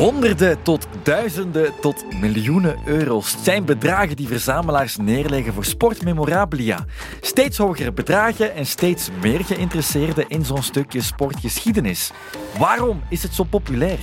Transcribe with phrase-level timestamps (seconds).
[0.00, 6.84] Honderden tot duizenden tot miljoenen euro's zijn bedragen die verzamelaars neerleggen voor sportmemorabilia.
[7.20, 12.10] Steeds hogere bedragen en steeds meer geïnteresseerden in zo'n stukje sportgeschiedenis.
[12.58, 13.98] Waarom is het zo populair?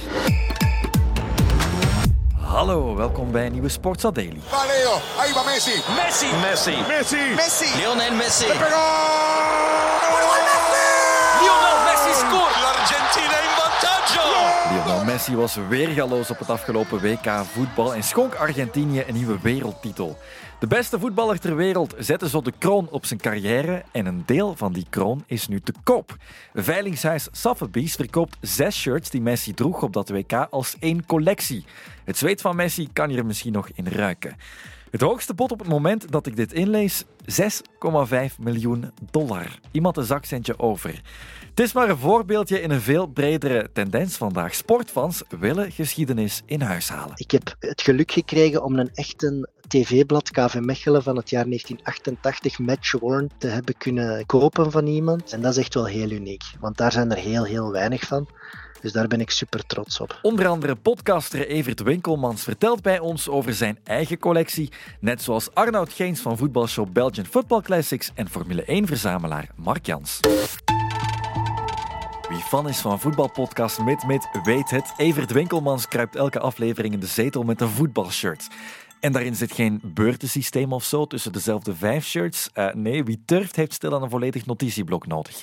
[2.42, 4.40] Hallo, welkom bij een nieuwe Sportsa Daily.
[4.48, 5.82] Va Leo, ahí va Messi.
[5.96, 6.28] Messi.
[6.42, 6.76] Messi.
[6.88, 7.36] Messi.
[7.36, 7.78] Messi.
[7.78, 8.46] Lionel Messi.
[8.46, 9.47] Pegó.
[15.18, 20.18] Messi was weergaloos op het afgelopen WK voetbal en schonk Argentinië een nieuwe wereldtitel.
[20.60, 24.56] De beste voetballer ter wereld zette zo de kroon op zijn carrière en een deel
[24.56, 26.16] van die kroon is nu te koop.
[26.54, 31.66] Veilingshuis Sotheby's verkoopt zes shirts die Messi droeg op dat WK als één collectie.
[32.04, 34.36] Het zweet van Messi kan je er misschien nog in ruiken.
[34.92, 39.60] Het hoogste bod op het moment dat ik dit inlees, 6,5 miljoen dollar.
[39.72, 41.02] Iemand een zakcentje over.
[41.50, 44.56] Het is maar een voorbeeldje in een veel bredere tendens vandaag.
[44.56, 47.16] Sportfans willen geschiedenis in huis halen.
[47.16, 52.60] Ik heb het geluk gekregen om een echte tv-blad KV Mechelen van het jaar 1988
[52.60, 55.32] Match Worn te hebben kunnen kopen van iemand.
[55.32, 58.28] En dat is echt wel heel uniek, want daar zijn er heel, heel weinig van.
[58.82, 60.20] Dus daar ben ik super trots op.
[60.22, 65.94] Onder andere podcaster Evert Winkelmans vertelt bij ons over zijn eigen collectie, net zoals Arnoud
[65.94, 70.20] Geens van voetbalshow Belgian Football Classics en Formule 1-verzamelaar Mark Jans.
[72.30, 74.94] Wie fan is van voetbalpodcast Mit weet het.
[74.98, 78.48] Evert Winkelmans kruipt elke aflevering in de zetel met een voetbalshirt.
[79.00, 82.50] En daarin zit geen beurtensysteem of zo tussen dezelfde vijf shirts.
[82.54, 85.40] Uh, nee, wie durft heeft stilaan een volledig notitieblok nodig.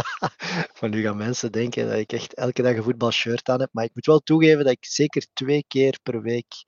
[0.78, 3.68] Van nu gaan mensen denken dat ik echt elke dag een voetbalshirt aan heb.
[3.72, 6.64] Maar ik moet wel toegeven dat ik zeker twee keer per week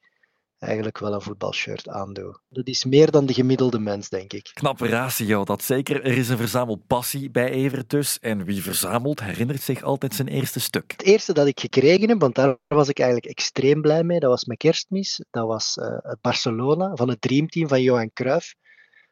[0.65, 2.41] eigenlijk wel een voetbalshirt aandoe.
[2.49, 4.51] Dat is meer dan de gemiddelde mens, denk ik.
[4.55, 6.05] Knappe ratio, dat zeker.
[6.05, 8.19] Er is een verzamelpassie bij Evert dus.
[8.19, 10.93] En wie verzamelt, herinnert zich altijd zijn eerste stuk.
[10.93, 14.31] Het eerste dat ik gekregen heb, want daar was ik eigenlijk extreem blij mee, dat
[14.31, 15.25] was mijn kerstmis.
[15.31, 18.55] Dat was uh, het Barcelona van het dreamteam van Johan Cruijff.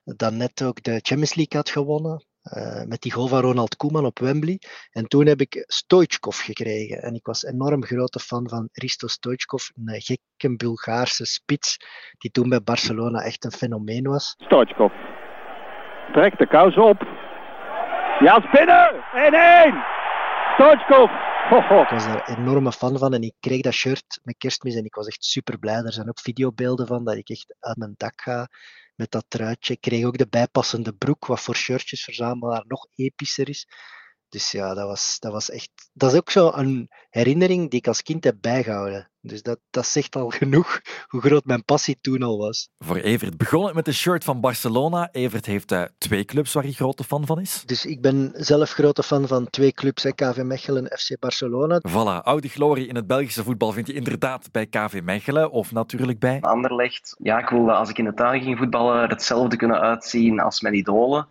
[0.04, 2.24] Dat net ook de Champions League had gewonnen.
[2.44, 4.58] Uh, met die goal van Ronald Koeman op Wembley.
[4.90, 7.02] En toen heb ik Stoichkov gekregen.
[7.02, 11.76] En ik was enorm grote fan van Risto Stoichkov, een gekke Bulgaarse spits,
[12.18, 14.34] die toen bij Barcelona echt een fenomeen was.
[14.38, 14.92] Stoichkov
[16.12, 17.02] trekt de kous op.
[18.18, 18.90] Ja, is binnen!
[19.72, 19.76] 1-1!
[20.54, 21.10] Stoichkov!
[21.50, 24.94] Ik was een enorme fan van en ik kreeg dat shirt met kerstmis en ik
[24.94, 25.74] was echt super blij.
[25.74, 28.48] Er zijn ook videobeelden van dat ik echt uit mijn dak ga
[29.02, 29.72] met dat truitje.
[29.72, 33.68] Ik kreeg ook de bijpassende broek, wat voor shirtjesverzamelaar nog epischer is.
[34.32, 35.70] Dus ja, dat was, dat was echt.
[35.92, 39.10] Dat is ook zo een herinnering die ik als kind heb bijgehouden.
[39.20, 42.68] Dus dat, dat zegt al genoeg hoe groot mijn passie toen al was.
[42.78, 45.08] Voor Evert begon het met de shirt van Barcelona.
[45.10, 47.62] Evert heeft uh, twee clubs waar hij grote fan van is.
[47.66, 51.80] Dus ik ben zelf grote fan van twee clubs, hè, KV Mechelen en FC Barcelona.
[51.88, 56.18] Voilà, oude glorie in het Belgische voetbal vind je inderdaad bij KV Mechelen of natuurlijk
[56.18, 56.40] bij...
[56.40, 57.16] Anderlecht.
[57.18, 60.74] Ja, ik wilde als ik in de tuin ging voetballen hetzelfde kunnen uitzien als mijn
[60.74, 61.26] idolen.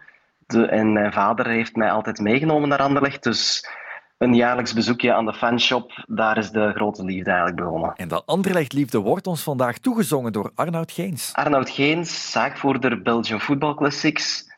[0.51, 3.69] De, en mijn vader heeft mij altijd meegenomen naar Anderlecht, dus
[4.17, 7.93] een jaarlijks bezoekje aan de fanshop, daar is de grote liefde eigenlijk begonnen.
[7.95, 11.33] En dat Anderlecht-liefde wordt ons vandaag toegezongen door Arnoud Geens.
[11.33, 14.50] Arnoud Geens, zaakvoerder Belgian Football Classics.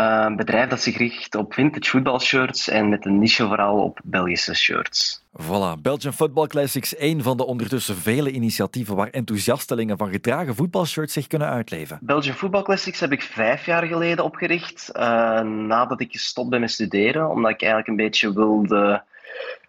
[0.00, 4.54] Een bedrijf dat zich richt op vintage voetbalshirts en met een niche vooral op Belgische
[4.54, 5.22] shirts.
[5.42, 11.12] Voilà, Belgian Football Classics, een van de ondertussen vele initiatieven waar enthousiastelingen van gedragen voetbalshirts
[11.12, 11.98] zich kunnen uitleven.
[12.00, 15.02] Belgian Football Classics heb ik vijf jaar geleden opgericht, uh,
[15.40, 19.02] nadat ik gestopt ben met studeren, omdat ik eigenlijk een beetje wilde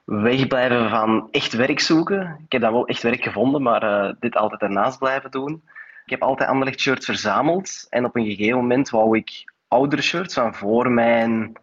[0.03, 2.39] wegblijven van echt werk zoeken.
[2.45, 5.61] Ik heb dan wel echt werk gevonden, maar uh, dit altijd ernaast blijven doen.
[6.05, 10.33] Ik heb altijd Anderlecht shirts verzameld en op een gegeven moment wou ik oudere shirts
[10.33, 11.53] van voor mijn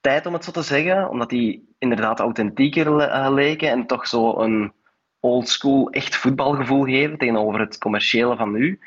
[0.00, 1.08] tijd, om het zo te zeggen.
[1.08, 4.72] Omdat die inderdaad authentieker uh, leken en toch zo een
[5.20, 8.80] oldschool, echt voetbalgevoel geven tegenover het commerciële van nu.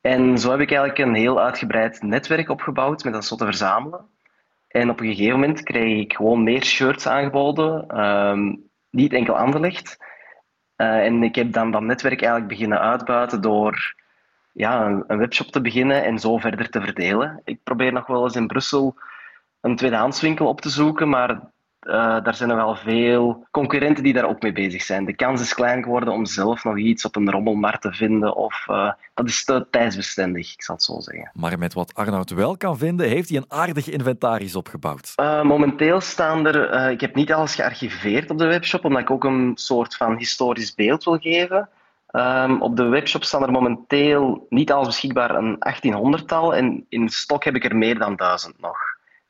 [0.00, 4.06] En zo heb ik eigenlijk een heel uitgebreid netwerk opgebouwd met dat zo te verzamelen.
[4.68, 9.96] En op een gegeven moment kreeg ik gewoon meer shirts aangeboden, um, niet enkel Anderlecht.
[10.76, 13.94] Uh, en ik heb dan dat netwerk eigenlijk beginnen uitbuiten door
[14.54, 17.40] ja, een, een, webshop te beginnen en zo verder te verdelen.
[17.44, 18.94] Ik probeer nog wel eens in Brussel
[19.60, 24.28] een tweedehandswinkel op te zoeken, maar uh, daar zijn er wel veel concurrenten die daar
[24.28, 25.04] ook mee bezig zijn.
[25.04, 28.36] De kans is klein geworden om zelf nog iets op een rommelmarkt te vinden.
[28.36, 31.30] Of, uh, dat is te tijdsbestendig, ik zal het zo zeggen.
[31.32, 35.12] Maar met wat Arnoud wel kan vinden, heeft hij een aardig inventaris opgebouwd.
[35.20, 36.90] Uh, momenteel staan er...
[36.90, 40.74] ik heb niet alles gearchiveerd op de webshop, omdat ik ook een soort van historisch
[40.74, 41.68] beeld wil geven.
[42.16, 47.44] Um, op de webshop staan er momenteel niet alles beschikbaar een 1800-tal en in stok
[47.44, 48.76] heb ik er meer dan duizend nog.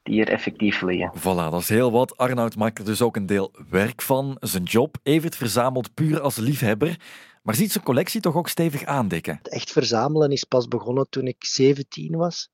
[0.02, 1.12] die er effectief liggen.
[1.18, 2.16] Voilà, dat is heel wat.
[2.16, 4.36] Arnoud maakt er dus ook een deel werk van.
[4.40, 4.96] Zijn job.
[5.02, 6.96] Evert verzamelt puur als liefhebber.
[7.42, 9.38] Maar ziet zijn collectie toch ook stevig aandikken?
[9.42, 12.48] Echt verzamelen is pas begonnen toen ik 17 was.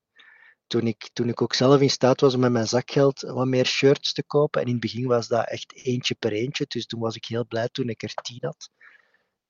[0.67, 3.65] Toen ik, toen ik ook zelf in staat was om met mijn zakgeld wat meer
[3.65, 4.61] shirts te kopen.
[4.61, 6.65] En in het begin was dat echt eentje per eentje.
[6.67, 8.69] Dus toen was ik heel blij toen ik er tien had.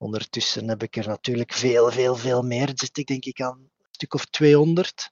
[0.01, 2.71] Ondertussen heb ik er natuurlijk veel, veel, veel meer.
[2.74, 5.12] Zit ik denk ik aan een stuk of 200.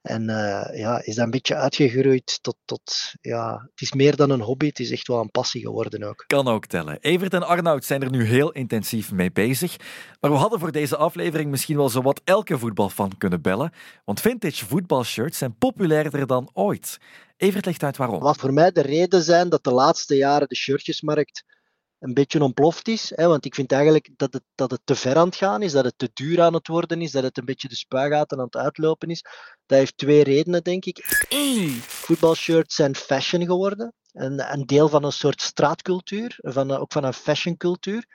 [0.00, 4.30] En uh, ja, is dat een beetje uitgegroeid tot, tot, ja, het is meer dan
[4.30, 6.24] een hobby, het is echt wel een passie geworden ook.
[6.26, 6.98] Kan ook tellen.
[7.00, 9.76] Evert en Arnoud zijn er nu heel intensief mee bezig.
[10.20, 13.72] Maar we hadden voor deze aflevering misschien wel zowat elke voetbalfan kunnen bellen,
[14.04, 16.98] want vintage voetbalshirts zijn populairder dan ooit.
[17.36, 18.20] Evert legt uit waarom.
[18.20, 21.44] Wat voor mij de reden zijn dat de laatste jaren de shirtjesmarkt
[22.00, 23.12] een beetje ontploft is.
[23.14, 25.72] Hè, want ik vind eigenlijk dat het, dat het te ver aan het gaan is,
[25.72, 28.44] dat het te duur aan het worden is, dat het een beetje de spuigaten aan
[28.44, 29.22] het uitlopen is.
[29.66, 31.24] Dat heeft twee redenen, denk ik.
[31.28, 33.94] Eén, voetbalshirts zijn fashion geworden.
[34.12, 38.06] Een, een deel van een soort straatcultuur, van, ook van een fashioncultuur.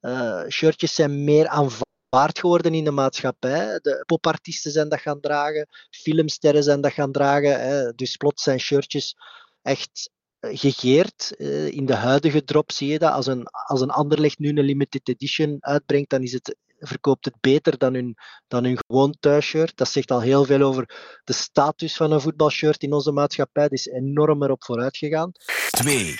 [0.00, 3.78] Uh, shirtjes zijn meer aanvaard geworden in de maatschappij.
[3.82, 7.60] De popartiesten zijn dat gaan dragen, filmsterren zijn dat gaan dragen.
[7.60, 7.92] Hè.
[7.92, 9.16] Dus plots zijn shirtjes
[9.62, 10.10] echt
[10.52, 11.34] gegeerd.
[11.38, 13.12] Uh, in de huidige drop zie je dat.
[13.12, 17.40] Als een, als een Anderlecht nu een limited edition uitbrengt, dan is het, verkoopt het
[17.40, 18.16] beter dan hun,
[18.48, 19.76] dan hun gewoon thuisshirt.
[19.76, 23.62] Dat zegt al heel veel over de status van een voetbalshirt in onze maatschappij.
[23.62, 25.32] Het is enorm erop vooruit gegaan.
[25.70, 26.14] 2.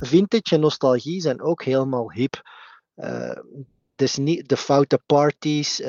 [0.00, 2.42] Vintage en nostalgie zijn ook helemaal hip.
[2.96, 3.38] Uh,
[3.96, 5.86] dus niet de foute parties, uh,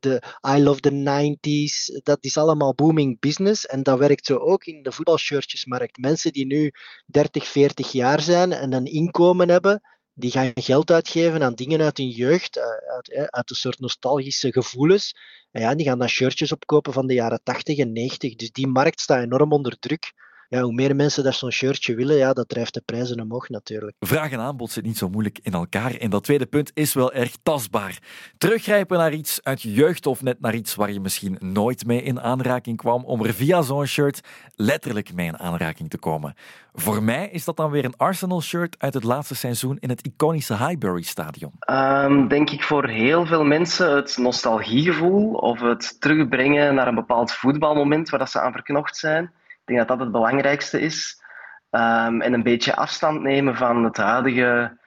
[0.00, 0.22] de
[0.56, 3.66] I love the 90s, dat is allemaal booming business.
[3.66, 5.98] En dat werkt zo ook in de voetbalshirtjesmarkt.
[5.98, 6.72] Mensen die nu
[7.06, 9.80] 30, 40 jaar zijn en een inkomen hebben,
[10.14, 12.64] die gaan geld uitgeven aan dingen uit hun jeugd, eh,
[12.94, 15.14] uit, uit een soort nostalgische gevoelens.
[15.50, 18.34] En ja, die gaan dan shirtjes opkopen van de jaren 80 en 90.
[18.34, 20.12] Dus die markt staat enorm onder druk
[20.48, 23.96] ja, hoe meer mensen daar zo'n shirtje willen, ja, dat drijft de prijzen omhoog natuurlijk.
[24.00, 25.94] Vraag en aanbod zit niet zo moeilijk in elkaar.
[25.94, 27.98] En dat tweede punt is wel erg tastbaar.
[28.38, 32.02] Teruggrijpen naar iets uit je jeugd of net naar iets waar je misschien nooit mee
[32.02, 34.20] in aanraking kwam, om er via zo'n shirt
[34.54, 36.34] letterlijk mee in aanraking te komen.
[36.72, 40.56] Voor mij is dat dan weer een Arsenal-shirt uit het laatste seizoen in het iconische
[40.56, 41.52] Highbury-stadion.
[41.70, 47.32] Um, denk ik voor heel veel mensen het nostalgiegevoel of het terugbrengen naar een bepaald
[47.32, 49.32] voetbalmoment waar dat ze aan verknocht zijn
[49.68, 51.22] denk dat dat het belangrijkste is.
[51.70, 54.78] Um, en een beetje afstand nemen van het huidige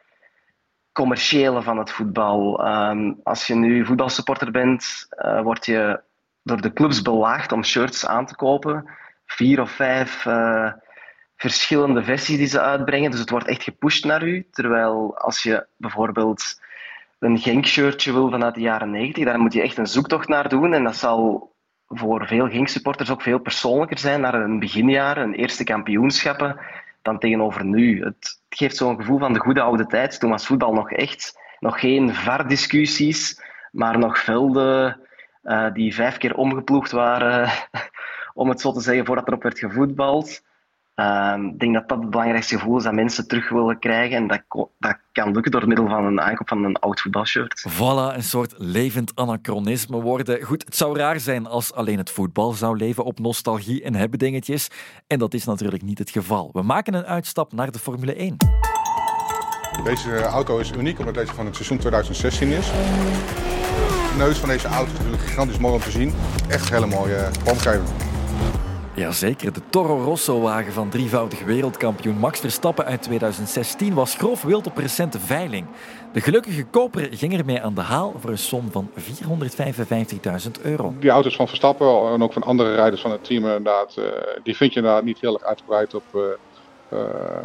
[0.92, 2.68] commerciële van het voetbal.
[2.68, 6.01] Um, als je nu voetbalsupporter bent, uh, word je
[6.44, 8.89] door de clubs belaagd om shirts aan te kopen.
[9.25, 10.72] Vier of vijf uh,
[11.36, 13.12] verschillende versies die ze uitbrengen.
[13.12, 14.48] Dus het wordt echt gepusht naar u.
[14.51, 16.62] Terwijl als je bijvoorbeeld
[17.19, 20.74] een Genk-shirtje wil vanuit de jaren 90, daar moet je echt een zoektocht naar doen.
[20.74, 21.50] En dat zal
[21.94, 26.60] voor veel Genk-supporters ook veel persoonlijker zijn naar een beginjaar, een eerste kampioenschappen,
[27.02, 28.04] dan tegenover nu.
[28.04, 30.20] Het geeft zo'n gevoel van de goede oude tijd.
[30.20, 33.42] Toen was voetbal nog echt nog geen VAR-discussies,
[33.72, 35.00] maar nog velden
[35.44, 37.50] uh, die vijf keer omgeploegd waren,
[38.34, 40.42] om het zo te zeggen, voordat erop werd gevoetbald.
[40.96, 44.18] Ehm, ik denk dat dat het belangrijkste gevoel is dat mensen terug willen krijgen.
[44.18, 44.42] En dat,
[44.80, 47.66] dat kan lukken door middel van een aankoop van een oud voetbalshirt.
[47.70, 50.42] Voilà, een soort levend anachronisme worden.
[50.42, 54.20] Goed, het zou raar zijn als alleen het voetbal zou leven op nostalgie en hebben
[54.20, 54.68] dingetjes.
[55.08, 56.50] En dat is natuurlijk niet het geval.
[56.54, 58.38] We maken een uitstap naar de Formule 1.
[59.84, 62.68] Deze auto is uniek omdat deze van het seizoen 2016 is.
[62.68, 66.13] De neus van deze auto is natuurlijk gigantisch mooi om te zien.
[66.48, 68.00] Echt een hele mooie vormgeving.
[68.95, 74.77] Jazeker, de Toro Rosso-wagen van drievoudig wereldkampioen Max Verstappen uit 2016 was grof wild op
[74.77, 75.65] recente veiling.
[76.13, 80.93] De gelukkige koper ging ermee aan de haal voor een som van 455.000 euro.
[81.00, 84.03] Die auto's van Verstappen en ook van andere rijders van het team, inderdaad, eh,
[84.43, 86.21] die vind je inderdaad niet heel erg uitgebreid op uh,
[86.93, 87.00] uh,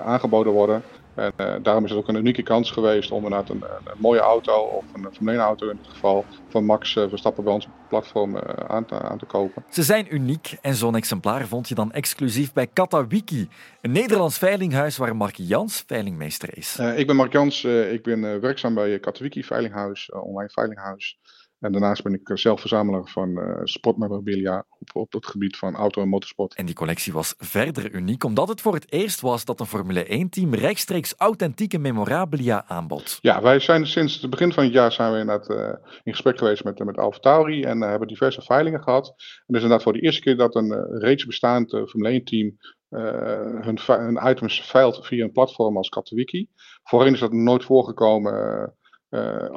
[0.05, 0.83] aangeboden worden.
[1.17, 4.21] En uh, daarom is het ook een unieke kans geweest om inderdaad een, een, mooie
[4.21, 8.35] auto, of een Formule auto in dit geval, van Max uh, Verstappen bij ons platform
[8.35, 9.65] uh, aan, te, aan, te, kopen.
[9.69, 13.49] Ze zijn uniek en zo'n exemplaar vond je dan exclusief bij Katawiki,
[13.81, 16.79] een Nederlands veilinghuis waar Mark Jans veilingmeester is.
[16.97, 21.19] ik ben Mark Jans, ik ben werkzaam bij Katawiki Veilinghuis, online veilinghuis.
[21.59, 26.03] En daarnaast ben ik zelf verzamelaar van uh, sportmemorabilia op, op het gebied van auto-
[26.03, 26.55] en motorsport.
[26.55, 30.05] En die collectie was verder uniek omdat het voor het eerst was dat een Formule
[30.05, 33.19] 1-team rechtstreeks authentieke memorabilia aanbod.
[33.21, 36.39] Ja, wij zijn sinds het begin van het jaar zijn we inderdaad uh, in gesprek
[36.39, 39.09] geweest met, met Alfa Tauri en uh, hebben diverse veilingen gehad.
[39.09, 39.15] En
[39.47, 42.57] het is inderdaad voor de eerste keer dat een reeds bestaand Formule 1-team
[42.89, 46.49] hun, hun, items veilt via een platform als Katowiki.
[46.83, 48.75] Voorheen is dat nooit voorgekomen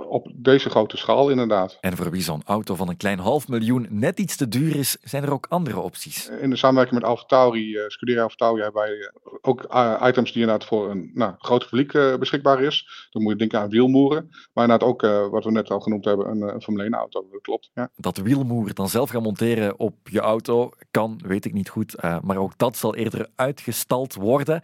[0.10, 1.78] op deze grote schaal inderdaad.
[1.82, 4.98] En voor wie zo'n auto van een klein half miljoen net iets te duur is,
[5.01, 6.30] zijn er ook andere opties.
[6.42, 9.12] In de samenwerking met AlphaTauri, uh, Scuderia AlphaTauri, hebben wij
[9.42, 9.63] ook
[10.04, 13.08] items die inderdaad voor een nou, groot publiek beschikbaar is.
[13.12, 14.28] Dan moet je denken aan wielmoeren.
[14.54, 15.01] Maar inderdaad ook,
[15.32, 17.28] wat we net al genoemd hebben, een, een Formule 1 auto.
[17.32, 17.89] Dat klopt, ja.
[17.96, 21.96] Dat wielmoer dan zelf gaan monteren op je auto kan, weet ik niet goed.
[22.22, 24.62] maar ook dat zal eerder uitgestald worden.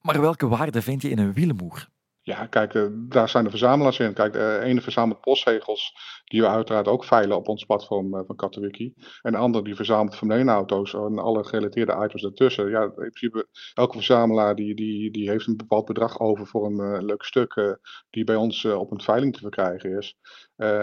[0.00, 1.88] Maar welke waarde vind je in een wielmoer?
[2.30, 4.12] Ja, kijk, eh, daar zijn de verzamelaars in.
[4.12, 5.94] Kijk, de ene verzamelt postzegels,
[6.24, 8.94] die we uiteraard ook veilen op ons platform eh, van Katowiki.
[9.22, 12.70] En de andere die verzamelt Formule auto's en alle gerelateerde items daartussen.
[12.70, 17.04] Ja, in principe, elke verzamelaar die, die, die heeft een bepaald bedrag over voor een
[17.04, 17.78] leuk stuk
[18.10, 20.16] die bij ons op een veiling te verkrijgen is.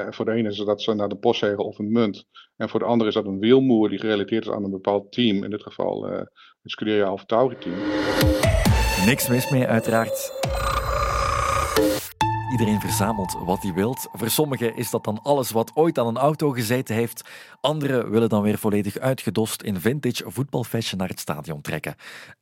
[0.10, 2.26] voor de ene is dat ze naar de postzegel of een munt.
[2.56, 5.44] En voor de andere is dat een wielmoer die gerelateerd is aan een bepaald team.
[5.44, 6.30] In dit geval het
[6.64, 7.76] Scuderia of Tauri team.
[9.06, 10.32] Niks mis mee, uiteraard.
[12.52, 14.08] Iedereen verzamelt wat hij wilt.
[14.14, 17.30] Voor sommigen is dat dan alles wat ooit aan een auto gezeten heeft.
[17.62, 21.96] Anderen willen dan weer volledig uitgedost in vintage voetbalfashion naar het stadion trekken.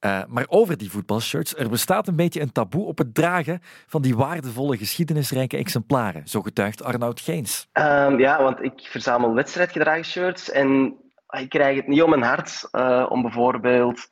[0.06, 4.02] Uh, maar over die voetbalshirts, er bestaat een beetje een taboe op het dragen van
[4.02, 6.28] die waardevolle geschiedenisrijke exemplaren.
[6.28, 7.68] Zo getuigt Arnoud Geens.
[7.74, 10.96] Um, ja, want ik verzamel wedstrijdgedragen shirts en
[11.30, 14.10] ik krijg het niet om mijn hart uh, om bijvoorbeeld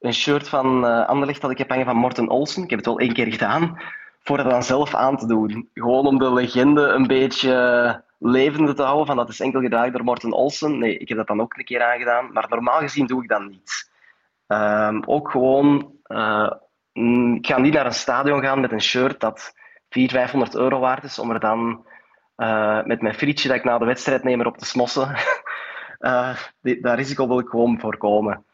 [0.00, 2.62] een shirt van uh, Anderlecht dat ik heb hangen van Morten Olsen.
[2.62, 3.78] Ik heb het wel één keer gedaan
[4.22, 5.68] voor het dan zelf aan te doen.
[5.74, 9.06] Gewoon om de legende een beetje levende te houden.
[9.06, 10.78] Van dat is enkel gedragen door Morten Olsen.
[10.78, 12.32] Nee, ik heb dat dan ook een keer aangedaan.
[12.32, 13.90] Maar normaal gezien doe ik dat niet.
[14.46, 16.50] Um, ook gewoon, uh,
[17.34, 19.54] ik ga niet naar een stadion gaan met een shirt dat
[19.88, 21.86] 400, 500 euro waard is, om er dan
[22.36, 25.08] uh, met mijn frietje dat ik na de wedstrijd neem op te smossen.
[26.00, 28.44] uh, dat risico wil ik gewoon voorkomen.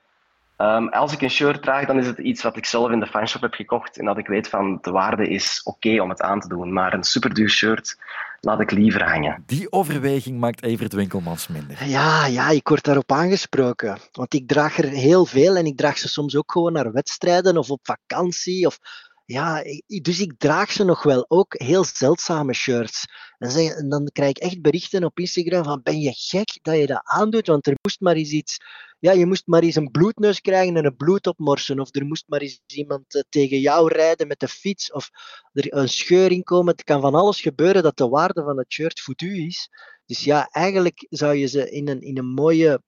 [0.58, 3.06] Um, als ik een shirt draag, dan is het iets wat ik zelf in de
[3.06, 6.40] fanshop heb gekocht en dat ik weet van de waarde is oké om het aan
[6.40, 6.72] te doen.
[6.72, 7.96] Maar een superduur shirt
[8.40, 9.42] laat ik liever hangen.
[9.46, 11.84] Die overweging maakt Evert Winkelmans minder.
[11.84, 13.98] Ja, ja, ik word daarop aangesproken.
[14.12, 17.56] Want ik draag er heel veel en ik draag ze soms ook gewoon naar wedstrijden
[17.56, 18.78] of op vakantie of
[19.26, 21.24] ja, dus ik draag ze nog wel.
[21.28, 23.04] Ook heel zeldzame shirts.
[23.38, 27.00] En, dan krijg ik echt berichten op Instagram van ben je gek dat je dat
[27.04, 27.46] aandoet?
[27.46, 28.56] Want er moest maar eens iets...
[28.98, 31.80] Ja, je moest maar eens een bloedneus krijgen en een bloed opmorsen.
[31.80, 34.92] Of er moest maar eens iemand eh, tegen jou rijden met de fiets.
[34.92, 35.10] Of
[35.52, 36.72] er een scheur in komen.
[36.72, 39.68] Het kan van alles gebeuren dat de waarde van het shirt voor u is.
[40.06, 42.82] Dus ja, eigenlijk zou je ze in een, in een mooie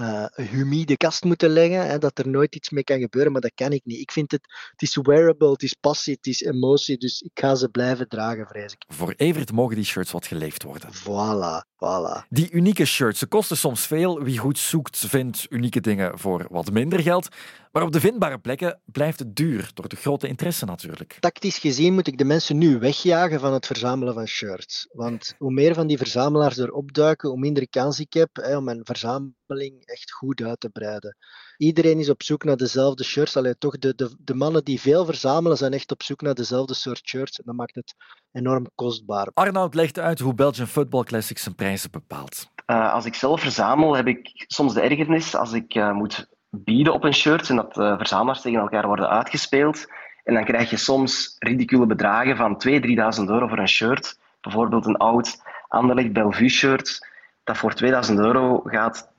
[0.00, 3.54] uh, humide kast moeten leggen, hè, dat er nooit iets mee kan gebeuren, maar dat
[3.54, 4.00] kan ik niet.
[4.00, 7.54] Ik vind het, het is wearable, het is passie, het is emotie, dus ik ga
[7.54, 8.84] ze blijven dragen, vrees ik.
[8.88, 10.88] Voor Evert mogen die shirts wat geleefd worden.
[10.94, 12.26] Voilà, voilà.
[12.28, 14.22] Die unieke shirts, ze kosten soms veel.
[14.22, 17.28] Wie goed zoekt, vindt unieke dingen voor wat minder geld.
[17.72, 21.16] Maar op de vindbare plekken blijft het duur, door de grote interesse natuurlijk.
[21.20, 24.88] Tactisch gezien moet ik de mensen nu wegjagen van het verzamelen van shirts.
[24.92, 28.64] Want hoe meer van die verzamelaars er opduiken, hoe minder kans ik heb hè, om
[28.64, 31.16] mijn verzameling echt goed uit te breiden.
[31.62, 33.36] Iedereen is op zoek naar dezelfde shirts.
[33.36, 36.74] Alleen toch, de, de, de mannen die veel verzamelen zijn echt op zoek naar dezelfde
[36.74, 37.38] soort shirts.
[37.38, 37.94] En dat maakt het
[38.32, 39.30] enorm kostbaar.
[39.34, 42.50] Arnoud legt uit hoe Belgian Football Classics zijn prijzen bepaalt.
[42.66, 46.92] Uh, als ik zelf verzamel, heb ik soms de ergernis als ik uh, moet bieden
[46.92, 49.86] op een shirt en dat uh, verzamelaars tegen elkaar worden uitgespeeld.
[50.24, 52.74] En dan krijg je soms ridicule bedragen van 2.000,
[53.20, 54.18] 3.000 euro voor een shirt.
[54.40, 57.08] Bijvoorbeeld een oud Anderlecht Bellevue shirt
[57.44, 59.11] dat voor 2000 euro gaat.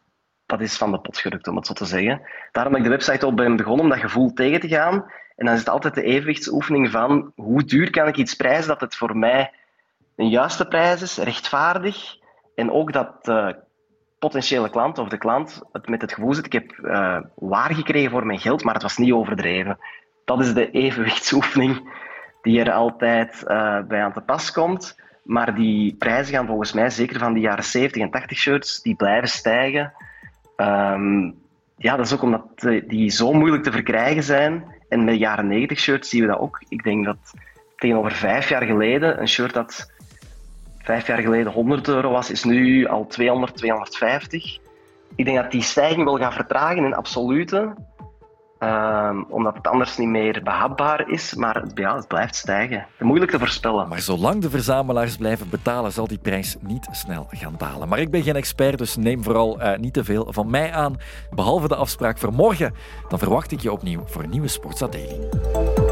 [0.46, 2.22] Dat is van de pot gerukt, om het zo te zeggen.
[2.52, 4.94] Daarom ben ik de website op ben begonnen om dat gevoel tegen te gaan.
[5.36, 8.82] En dan is het altijd de evenwichtsoefening van hoe duur kan ik iets prijzen dat
[8.82, 9.52] het voor mij
[10.16, 12.18] een juiste prijs is, rechtvaardig.
[12.56, 13.50] En ook dat uh,
[14.20, 18.12] potentiële klant of de klant het met het gevoel zit, ik heb uh, waar gekregen
[18.12, 19.78] voor mijn geld, maar het was niet overdreven.
[20.26, 22.02] Dat is de evenwichtsoefening
[22.42, 25.02] die er altijd uh, bij aan te pas komt.
[25.24, 28.96] Maar die prijzen gaan volgens mij, zeker van die jaren 70 en 80 shirts, die
[28.96, 29.94] blijven stijgen.
[30.58, 31.42] Um,
[31.78, 32.44] ja, dat is ook omdat
[32.88, 34.64] die zo moeilijk te verkrijgen zijn.
[34.90, 36.64] En met jaren 90 shirts zien we dat ook.
[36.70, 37.34] Ik denk dat
[37.76, 39.92] tegenover vijf jaar geleden een shirt dat
[40.84, 44.58] vijf jaar geleden 100 euro was, is nu al 200, 250.
[45.16, 47.74] Ik denk dat die stijging wel gaat vertragen in absolute.
[48.64, 52.86] Um, omdat het anders niet meer behapbaar is, maar ja, het blijft stijgen.
[53.00, 53.88] Moeilijk te voorspellen.
[53.88, 57.88] Maar zolang de verzamelaars blijven betalen, zal die prijs niet snel gaan dalen.
[57.88, 60.98] Maar ik ben geen expert, dus neem vooral uh, niet te veel van mij aan.
[61.32, 62.74] Behalve de afspraak voor morgen,
[63.10, 65.83] dan verwacht ik je opnieuw voor een nieuwe Sportsa Daily.